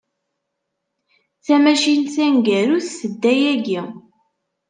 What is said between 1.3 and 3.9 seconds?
Tamacint taneggarut tedda yagi.